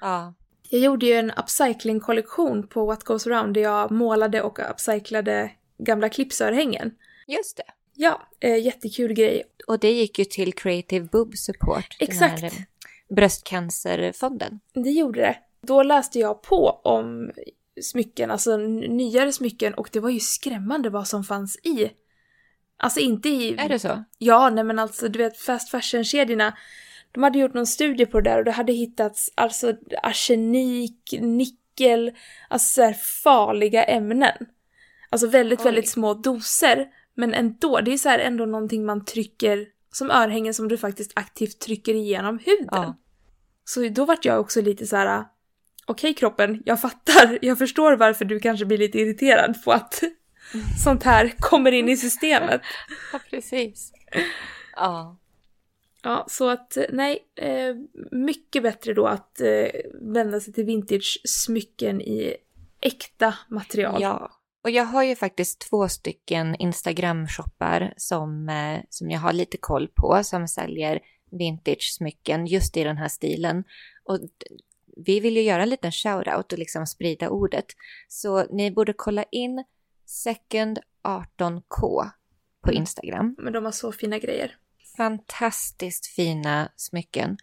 [0.00, 0.34] Ja.
[0.68, 5.50] Jag gjorde ju en upcycling-kollektion på What Goes Around där jag målade och upcyclade
[5.84, 6.94] gamla klipsörhängen.
[7.26, 7.62] Just det.
[7.94, 9.42] Ja, eh, jättekul grej.
[9.66, 11.96] Och det gick ju till Creative Boob Support.
[11.98, 12.40] Exakt.
[12.40, 12.64] Den här
[13.08, 14.60] bröstcancerfonden.
[14.74, 15.36] Det gjorde det.
[15.60, 17.30] Då läste jag på om
[17.80, 21.90] smycken, alltså nyare smycken och det var ju skrämmande vad som fanns i.
[22.76, 23.54] Alltså inte i...
[23.58, 24.04] Är det så?
[24.18, 26.56] Ja, nej men alltså du vet fast fashion-kedjorna
[27.12, 32.12] de hade gjort någon studie på det där och det hade hittats alltså arsenik, nickel,
[32.48, 34.46] alltså så farliga ämnen.
[35.12, 35.64] Alltså väldigt, Oj.
[35.64, 36.86] väldigt små doser.
[37.14, 41.12] Men ändå, det är så här ändå någonting man trycker, som örhängen som du faktiskt
[41.14, 42.68] aktivt trycker igenom huden.
[42.70, 42.98] Ja.
[43.64, 45.24] Så då vart jag också lite så här.
[45.86, 50.02] okej okay, kroppen, jag fattar, jag förstår varför du kanske blir lite irriterad på att
[50.84, 52.60] sånt här kommer in i systemet.
[53.12, 53.92] Ja, precis.
[54.76, 55.18] Ja.
[56.02, 57.74] Ja, så att nej, eh,
[58.10, 62.36] mycket bättre då att eh, vända sig till vintage-smycken i
[62.80, 64.02] äkta material.
[64.02, 64.30] Ja,
[64.62, 69.88] och jag har ju faktiskt två stycken Instagram-shoppar som, eh, som jag har lite koll
[69.88, 73.64] på som säljer vintage-smycken just i den här stilen.
[74.04, 74.18] Och
[74.96, 77.66] vi vill ju göra en liten shout-out och liksom sprida ordet.
[78.08, 79.64] Så ni borde kolla in
[80.06, 82.10] Second 18K
[82.60, 82.80] på mm.
[82.80, 83.36] Instagram.
[83.38, 84.56] Men de har så fina grejer
[84.96, 87.36] fantastiskt fina smycken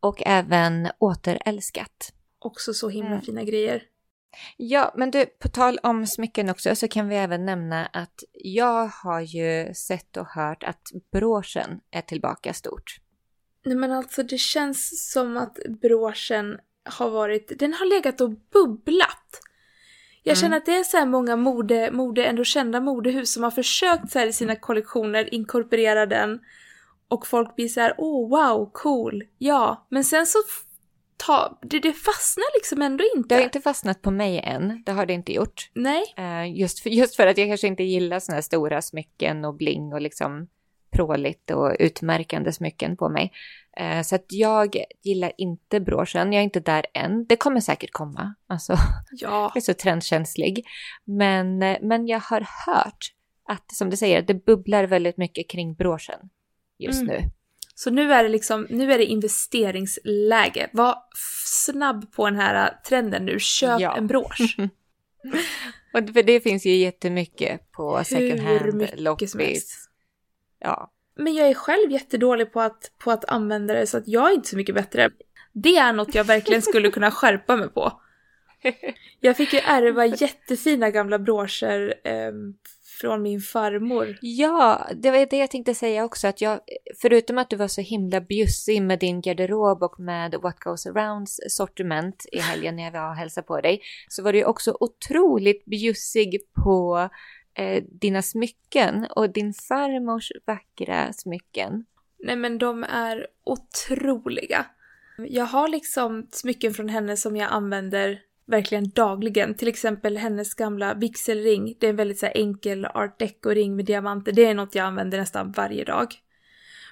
[0.00, 2.12] och även återälskat.
[2.38, 3.22] Också så himla mm.
[3.22, 3.82] fina grejer.
[4.56, 8.86] Ja, men du, på tal om smycken också så kan vi även nämna att jag
[8.86, 12.96] har ju sett och hört att broschen är tillbaka stort.
[13.64, 19.40] Nej men alltså det känns som att broschen har varit, den har legat och bubblat.
[20.22, 20.40] Jag mm.
[20.40, 24.10] känner att det är så här många mode, mode, ändå kända modehus som har försökt
[24.10, 26.40] så här i sina kollektioner inkorporera den
[27.08, 29.86] och folk blir så här, åh oh, wow, cool, ja.
[29.88, 30.38] Men sen så
[31.26, 33.28] ta, det, det fastnar liksom ändå inte.
[33.28, 35.70] Det har inte fastnat på mig än, det har det inte gjort.
[35.74, 36.02] Nej.
[36.18, 39.54] Uh, just, för, just för att jag kanske inte gillar sådana här stora smycken och
[39.54, 40.48] bling och liksom
[40.92, 43.32] pråligt och utmärkande smycken på mig.
[43.80, 47.26] Uh, så att jag gillar inte broschen, jag är inte där än.
[47.26, 48.72] Det kommer säkert komma, alltså.
[48.72, 49.28] Ja.
[49.52, 50.66] jag är så trendkänslig.
[51.04, 53.14] Men, eh, men jag har hört
[53.48, 56.30] att, som du säger, det bubblar väldigt mycket kring broschen
[56.78, 57.14] just mm.
[57.14, 57.30] nu.
[57.82, 60.70] Så nu är det liksom, nu är det investeringsläge.
[60.72, 60.98] Var
[61.44, 63.96] snabb på den här trenden nu, köp ja.
[63.96, 64.56] en brosch.
[65.92, 69.88] och för det finns ju jättemycket på second hand, loppis.
[70.58, 70.92] Ja.
[71.16, 74.34] Men jag är själv jättedålig på att, på att använda det så att jag är
[74.34, 75.10] inte så mycket bättre.
[75.52, 78.00] Det är något jag verkligen skulle kunna skärpa mig på.
[79.20, 82.32] Jag fick ju ärva jättefina gamla broscher eh,
[83.02, 84.18] från min farmor.
[84.20, 86.28] Ja, det var det jag tänkte säga också.
[86.28, 86.60] Att jag,
[87.00, 91.40] förutom att du var så himla bjussig med din garderob och med What Goes Arounds
[91.48, 95.64] sortiment i helgen när jag var och hälsade på dig, så var du också otroligt
[95.64, 97.08] bjussig på
[97.54, 101.84] eh, dina smycken och din farmors vackra smycken.
[102.18, 104.66] Nej men de är otroliga.
[105.18, 109.54] Jag har liksom smycken från henne som jag använder verkligen dagligen.
[109.54, 111.76] Till exempel hennes gamla vigselring.
[111.80, 114.32] Det är en väldigt så enkel art deco-ring med diamanter.
[114.32, 116.14] Det är något jag använder nästan varje dag.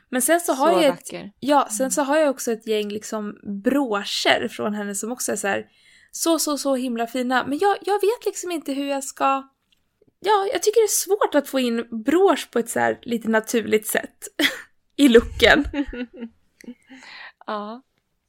[0.08, 2.88] Men sen så har så jag ett, ja, sen så har jag också ett gäng
[2.88, 5.66] liksom broscher från henne som också är så här,
[6.10, 7.46] så, så, så himla fina.
[7.46, 9.48] Men jag, jag vet liksom inte hur jag ska...
[10.20, 13.28] Ja, jag tycker det är svårt att få in brosch på ett så här lite
[13.28, 14.28] naturligt sätt
[14.96, 15.64] i looken.
[17.46, 17.82] ja.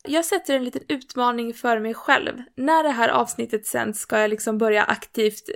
[0.07, 2.41] Jag sätter en liten utmaning för mig själv.
[2.55, 5.49] När det här avsnittet sänds ska jag liksom börja aktivt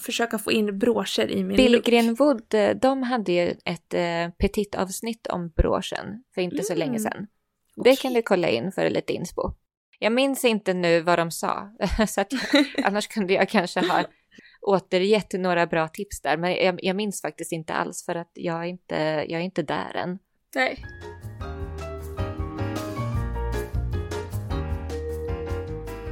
[0.00, 2.14] försöka få in broscher i min Billgren.
[2.14, 6.98] Wood, eh, de hade ju ett eh, petit avsnitt om broschen för inte så länge
[6.98, 7.02] Mm.
[7.02, 7.26] sedan.
[7.84, 9.52] Det kan du kolla in för lite inspo.
[9.98, 11.70] Jag minns inte nu vad de sa,
[12.08, 12.32] så att
[12.84, 14.04] annars kunde jag kanske ha
[14.62, 18.56] återgett några bra tips där, men jag, jag minns faktiskt inte alls för att jag
[18.60, 18.94] är inte,
[19.28, 20.18] jag är inte där än.
[20.54, 20.84] Nej.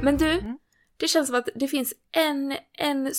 [0.03, 0.57] Men du, Mm.
[0.97, 3.11] det känns som att det finns en, en,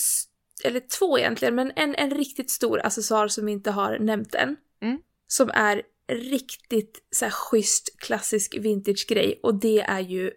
[0.63, 4.55] eller två egentligen, men en, en riktigt stor accessoar som vi inte har nämnt än.
[4.81, 4.99] Mm.
[5.27, 10.31] Som är riktigt så här schysst klassisk vintage grej och det är ju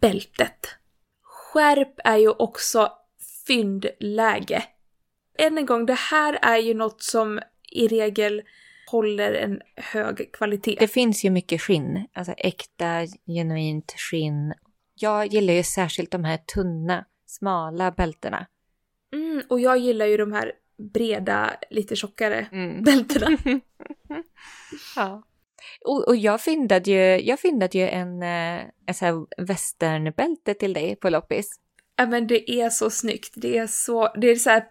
[0.00, 0.68] bältet.
[1.22, 2.92] Skärp är ju också
[3.46, 4.64] fyndläge.
[5.38, 7.40] Än en gång, det här är ju något som
[7.72, 8.42] i regel
[8.90, 10.76] håller en hög kvalitet.
[10.80, 14.54] Det finns ju mycket skinn, alltså äkta, genuint skinn.
[14.94, 18.46] Jag gillar ju särskilt de här tunna, smala bältena.
[19.14, 20.52] Mm, och jag gillar ju de här
[20.94, 22.82] breda, lite tjockare Mm.
[22.84, 23.38] bältena.
[24.96, 25.22] Ja.
[25.84, 30.72] Och, och jag fyndade ju, jag fyndade ju en, eh, en så här västernbälte till
[30.72, 31.60] dig på loppis.
[31.96, 34.64] Ja men det är så snyggt, det är så, det är så här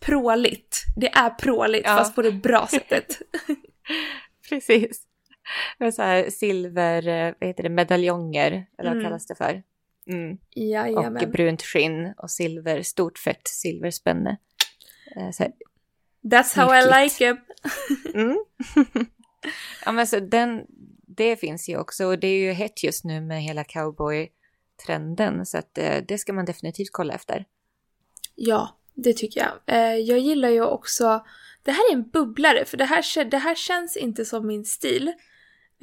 [0.00, 0.78] pråligt.
[0.96, 1.96] Det är pråligt Ja.
[1.96, 3.18] fast på det bra sättet.
[4.48, 5.02] Precis.
[5.92, 9.04] Så här silver, eh, vad heter det, medaljonger, eller vad Mm.
[9.04, 9.62] kallas det för?
[10.06, 10.32] Mm.
[10.32, 11.30] Och Jajamän.
[11.30, 14.36] brunt skinn och silver, stort fett silverspänne.
[15.16, 15.52] Eh, här,
[16.24, 17.20] That's how I Nyttigt.
[17.20, 17.38] like it.
[18.14, 18.36] Mm.
[19.84, 20.64] ja, men så den,
[21.06, 25.58] det finns ju också och det är ju hett just nu med hela cowboy-trenden så
[25.58, 27.44] att eh, det ska man definitivt kolla efter.
[28.34, 30.00] Ja, det tycker jag.
[30.00, 31.24] Jag gillar ju också,
[31.62, 35.12] det här är en bubblare för det här, det här känns inte som min stil.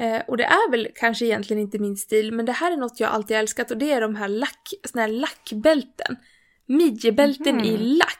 [0.01, 2.99] Eh, och det är väl kanske egentligen inte min stil, men det här är något
[2.99, 6.15] jag alltid älskat och det är de här lack, såna här lackbälten.
[6.67, 7.65] Midjebälten Mhm.
[7.65, 8.17] i lack.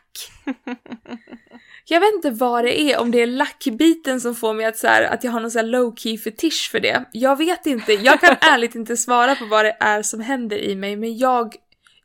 [1.85, 4.87] Jag vet inte vad det är, om det är lackbiten som får mig att, så
[4.87, 7.05] här, att jag har någon så här low key fetisch för det.
[7.11, 10.75] Jag vet inte, jag kan ärligt inte svara på vad det är som händer i
[10.75, 11.55] mig, men jag,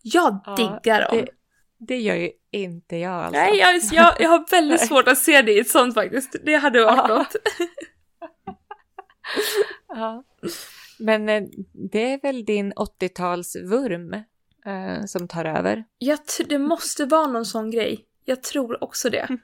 [0.03, 1.17] jag Ja, diggar dem.
[1.19, 1.29] Det,
[1.79, 3.41] det gör ju inte jag alltså.
[3.41, 6.37] Nej, jag, jag, jag har väldigt svårt att se det i ett sånt faktiskt.
[6.45, 7.17] Det hade varit Ja.
[7.17, 7.37] något.
[9.89, 10.25] Ja.
[10.99, 14.15] Men eh, det är väl din 80-talsvurm
[14.67, 15.85] eh, som tar över.
[15.99, 18.05] Jag det måste vara någon sån grej.
[18.25, 19.29] Jag tror också det.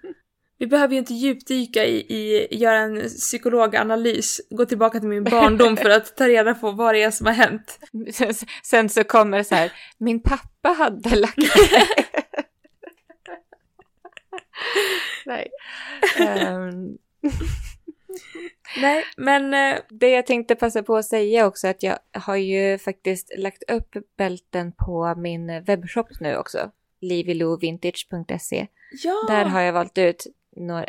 [0.58, 5.76] Vi behöver ju inte djupdyka i, i göra en psykologanalys, gå tillbaka till min barndom
[5.76, 7.78] för att ta reda på vad det är som har hänt.
[8.12, 11.36] Sen, sen så kommer så här, min pappa hade lagt
[15.26, 15.50] Nej.
[16.18, 16.98] Ehm,
[18.80, 22.78] Nej, men eh, det jag tänkte passa på att säga också att jag har ju
[22.78, 26.70] faktiskt lagt upp bälten på min webbshop nu också.
[27.00, 28.66] livilovintage.se.
[29.04, 29.24] ja!
[29.28, 30.86] Där har jag valt ut några,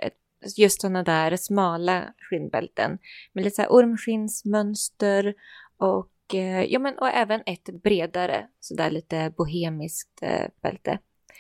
[0.58, 2.98] just sådana där smala skinnbälten
[3.34, 5.34] med lite så här ormskinnsmönster
[5.78, 11.00] och, eh, ja, men, och även ett bredare, så där lite bohemiskt eh, bälte.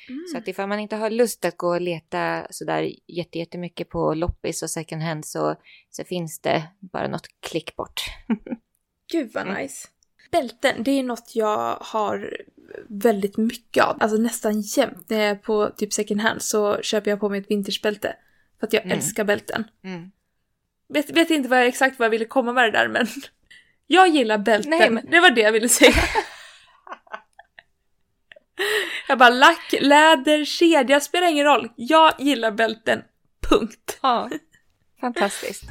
[0.10, 0.26] Mm.
[0.32, 4.14] Så att ifall man inte har lust att gå och leta sådär jätte- jättemycket på
[4.14, 5.56] loppis och second hand så,
[5.90, 8.02] så finns det bara något klick bort.
[9.12, 9.62] Gud vad Mm.
[9.64, 9.88] nice.
[10.32, 12.38] Bälten, det är något jag har
[12.88, 13.98] väldigt mycket av.
[14.00, 17.40] Alltså nästan jämt när jag är på typ second hand så köper jag på mig
[17.40, 18.16] ett vintagebälte.
[18.60, 18.98] För att jag Mm.
[18.98, 19.64] älskar bälten.
[19.84, 20.12] Mm.
[20.90, 23.08] Vet, vet inte vad jag, exakt vad jag ville komma med det där men
[23.88, 24.70] jag gillar bälten.
[24.70, 25.94] Nej, men- Det var det jag ville säga.
[29.08, 31.70] jag bara lack, läder, kedja, spelar ingen roll.
[31.76, 33.04] Jag gillar bälten.
[33.50, 34.00] Punkt.
[34.02, 34.30] Ja,
[35.02, 35.64] fantastiskt.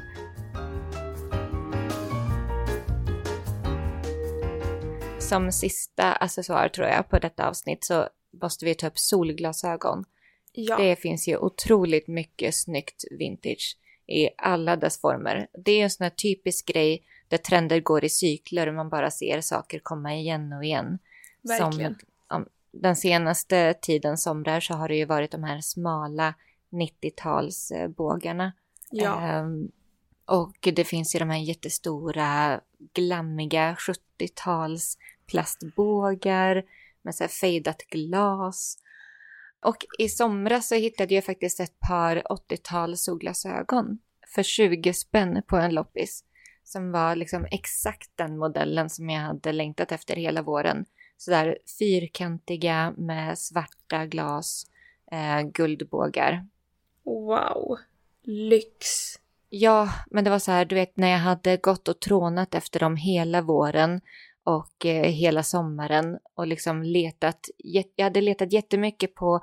[5.19, 8.09] Som sista accessoar tror jag på detta avsnitt så
[8.43, 10.05] måste vi ta upp solglasögon.
[10.53, 10.77] Ja.
[10.77, 15.47] Det finns ju otroligt mycket snyggt vintage i alla dess former.
[15.65, 19.11] Det är en sån här typisk grej där trender går i cykler och man bara
[19.11, 20.99] ser saker komma igen och igen.
[21.43, 21.95] verkligen.
[21.95, 26.35] Som, om, den senaste tiden somrar så har det ju varit de här smala
[26.71, 28.53] 90-talsbågarna.
[28.91, 29.21] ja.
[29.21, 29.71] Ehm,
[30.25, 32.61] och det finns ju de här jättestora
[32.95, 36.65] glammiga 70-tals plastbågar
[37.03, 38.79] med så här fejdat glas.
[39.61, 43.99] Och i somras så hittade jag faktiskt ett par 80-tals solglasögon
[44.35, 46.25] för 20 spänn på en loppis.
[46.65, 50.85] Som var liksom exakt den modellen som jag hade längtat efter hela våren.
[51.25, 54.67] Sådär fyrkantiga med svarta glas,
[55.13, 56.47] eh, guldbågar.
[57.05, 57.79] Wow.
[58.23, 58.77] Lyx.
[59.49, 62.81] Ja, men det var så här, du vet när jag hade gått och trånat efter
[62.81, 64.01] dem hela våren
[64.45, 67.49] och eh, hela sommaren och liksom letat,
[67.97, 69.41] jag hade letat jättemycket på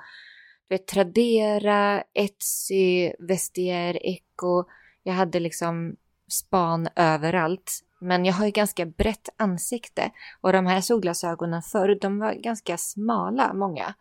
[0.68, 4.64] du vet, Tradera, Etsy, Vestiaire, Echo.
[5.04, 5.96] Jag hade liksom
[6.28, 7.72] span överallt.
[8.00, 12.78] Men jag har ju ganska brett ansikte och de här solglasögonen förr, de var ganska
[12.78, 13.94] smala, många.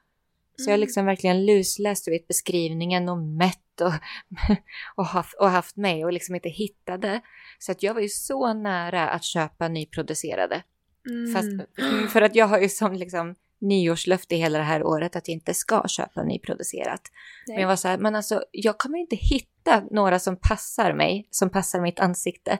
[0.56, 0.86] Så jag har Mm.
[0.86, 3.92] liksom verkligen lusläst vet, beskrivningen och mätt och,
[4.96, 7.20] och, haft, och haft med och liksom inte hittade.
[7.58, 10.62] Så att jag var ju så nära att köpa nyproducerade.
[11.08, 11.34] Mm.
[11.34, 11.48] Fast,
[12.12, 15.54] för att jag har ju som liksom nyårslöfte hela det här året att jag inte
[15.54, 17.00] ska köpa nyproducerat.
[17.46, 17.54] Nej.
[17.54, 21.28] Men jag var så här, men alltså jag kommer inte hitta några som passar mig,
[21.30, 22.58] som passar mitt ansikte.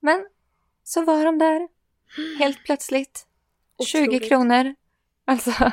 [0.00, 0.26] Men
[0.84, 1.68] så var de där,
[2.38, 3.26] helt plötsligt.
[3.86, 4.28] 20 Otroligt.
[4.28, 4.74] kronor.
[5.24, 5.72] Alltså,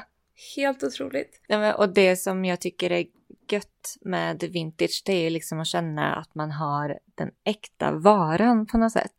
[0.56, 1.42] Helt otroligt.
[1.78, 3.06] och det som jag tycker är
[3.52, 8.78] gött med vintage, det är liksom att känna att man har den äkta varan på
[8.78, 9.16] något sätt.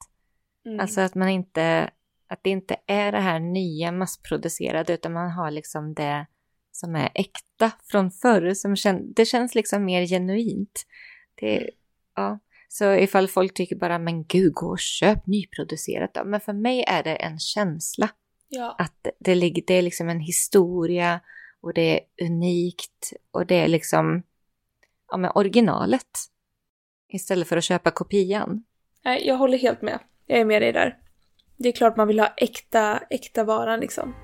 [0.67, 0.81] Mm.
[0.81, 1.91] Alltså att man inte,
[2.27, 6.27] att det inte är det här nya massproducerade utan man har liksom det
[6.73, 8.55] som är äkta från förr.
[8.55, 10.87] Som kän, det känns liksom mer genuint.
[11.35, 11.71] Det,
[12.15, 12.39] ja.
[12.73, 16.25] Så ifall folk tycker bara men gud gå och köp nyproducerat då.
[16.25, 18.09] Men för mig är det en känsla
[18.49, 18.77] ja.
[18.79, 21.21] att det, ligger, det är liksom en historia
[21.61, 24.23] och det är unikt och det är liksom
[25.11, 26.19] ja, men originalet.
[27.09, 28.65] Istället för att köpa kopian.
[29.05, 29.99] Nej, jag håller helt med.
[30.27, 30.99] Jag är med dig där.
[31.57, 34.15] Det är klart man vill ha äkta, äkta varan liksom.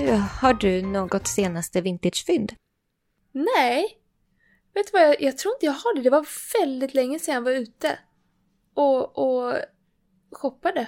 [0.00, 2.52] Du, har du något senaste vintagefynd?
[3.32, 3.96] Nej.
[4.74, 6.02] Vet du vad, jag, jag tror inte jag har det.
[6.02, 6.26] Det var
[6.60, 7.98] väldigt länge sedan jag var ute.
[8.74, 9.54] Och, och
[10.32, 10.86] shoppade.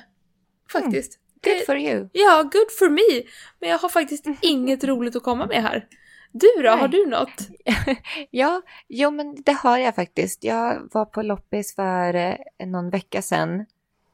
[0.73, 1.19] Faktiskt.
[1.45, 2.09] Good Det- for you!
[2.13, 3.29] Ja, good for me!
[3.61, 5.89] Men jag har faktiskt inget roligt att komma med här.
[6.33, 6.79] Du då, Nej.
[6.81, 7.49] har du något?
[8.31, 10.45] Ja, jo men det har jag faktiskt.
[10.45, 12.37] Jag var på loppis för eh,
[12.67, 13.67] någon vecka sedan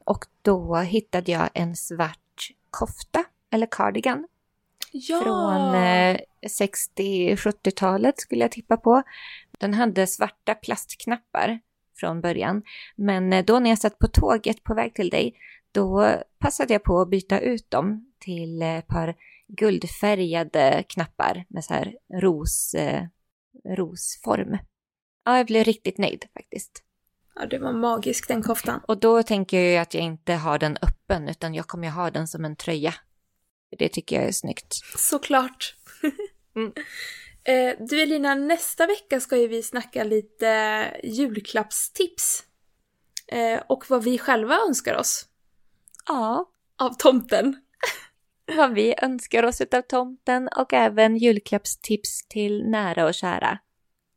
[0.05, 4.27] och då hittade jag en svart kofta, eller cardigan,
[4.91, 5.21] Ja!
[5.23, 6.19] från eh,
[6.97, 9.03] 60-70-talet skulle jag tippa på.
[9.59, 11.59] Den hade svarta plastknappar
[11.99, 12.63] från början,
[12.95, 15.33] men eh, då när jag satt på tåget på väg till dig,
[15.71, 19.15] då passade jag på att byta ut dem till eh, ett par
[19.47, 23.03] guldfärgade knappar med så här ros, eh,
[23.77, 24.57] rosform.
[25.25, 26.83] Ja, jag blev riktigt nöjd faktiskt.
[27.35, 28.81] Ja, det var magisk den koftan.
[28.87, 31.93] Och då tänker jag ju att jag inte har den öppen, utan jag kommer ju
[31.93, 32.93] ha den som en tröja.
[33.77, 34.73] Det tycker jag är snyggt.
[34.97, 35.75] Såklart.
[36.55, 36.71] Mm.
[37.43, 42.43] eh, du Elina, nästa vecka ska ju vi snacka lite julklappstips.
[43.27, 45.25] Eh, och vad vi själva önskar oss
[46.07, 47.55] Ja, av tomten.
[48.57, 53.59] vad vi önskar oss av tomten och även julklappstips till nära och kära.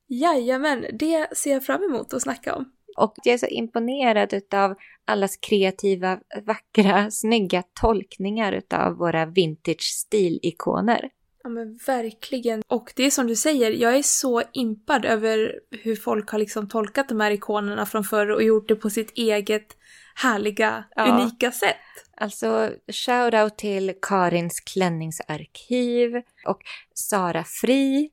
[0.09, 2.73] Jajamän, det ser jag fram emot att snacka om.
[2.97, 4.75] Och jag är så imponerad av
[5.05, 11.11] allas kreativa, vackra, snygga tolkningar av våra vintage-stilikoner.
[11.45, 12.63] Ja men verkligen.
[12.67, 16.69] Och det är som du säger, jag är så impad över hur folk har liksom
[16.69, 19.77] tolkat de här ikonerna från förr och gjort det på sitt eget
[20.15, 21.21] härliga, Ja.
[21.21, 21.77] unika sätt.
[22.17, 26.17] Alltså, shout-out till Karins klänningsarkiv
[26.47, 26.61] och
[26.95, 28.11] Sara Fri,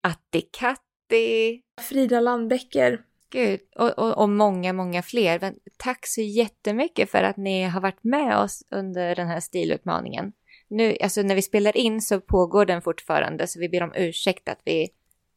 [0.00, 3.00] Atti Katti, Frida Landbäcker.
[3.30, 5.38] Gud, och, och, och många, många fler.
[5.40, 10.32] Men tack så jättemycket för att ni har varit med oss under den här stilutmaningen.
[10.68, 14.48] Nu, alltså när vi spelar in så pågår den fortfarande, så vi ber om ursäkt
[14.48, 14.88] att vi,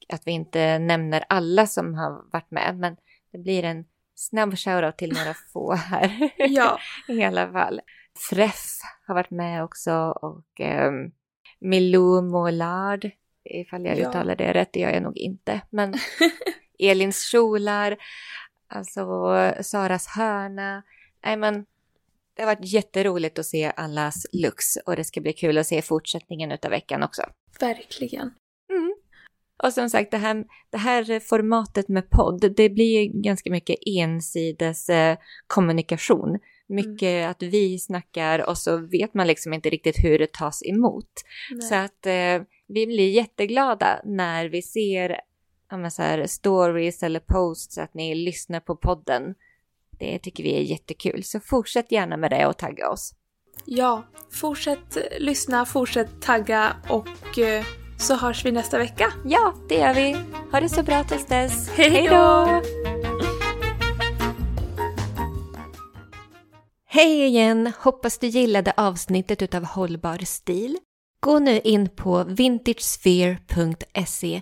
[0.09, 2.77] att vi inte nämner alla som har varit med.
[2.77, 2.95] Men
[3.31, 3.85] det blir en
[4.15, 7.81] snabb shoutout till några få här Ja, i alla fall.
[8.29, 8.65] Freff
[9.07, 11.11] har varit med också och um,
[11.59, 13.09] Milou Mollard,
[13.43, 14.09] ifall jag Ja.
[14.09, 15.61] uttalar det rätt, det gör jag nog inte.
[15.69, 15.93] Men
[16.81, 17.97] Elins kjolar,
[18.67, 19.05] alltså
[19.61, 20.83] Saras hörna.
[21.25, 21.65] Nej men,
[22.33, 25.81] det har varit jätteroligt att se allas looks och det ska bli kul att se
[25.81, 27.21] fortsättningen utav veckan också.
[27.59, 28.33] verkligen.
[28.71, 28.95] Mm.
[29.63, 34.89] Och som sagt, det här, det här formatet med podd, det blir ganska mycket ensides
[34.89, 35.17] eh,
[35.47, 36.39] kommunikation.
[36.67, 41.11] Mycket att vi snackar och så vet man liksom inte riktigt hur det tas emot.
[41.51, 41.61] Nej.
[41.61, 45.21] Så att eh, vi blir jätteglada när vi ser
[45.71, 49.35] ja, så här, stories eller posts att ni lyssnar på podden.
[49.99, 51.23] Det tycker vi är jättekul.
[51.23, 53.13] Så fortsätt gärna med det och tagga oss.
[53.65, 57.65] Ja, fortsätt eh, lyssna, fortsätt tagga och eh,
[57.97, 59.13] så hörs vi nästa vecka.
[59.25, 60.17] Ja, det gör vi.
[60.51, 61.69] Ha det så bra tills dess.
[61.77, 62.61] Hej då!
[66.85, 67.71] Hej igen!
[67.79, 70.77] Hoppas du gillade avsnittet utav Hållbar stil.
[71.19, 74.41] Gå nu in på vintagesphere.se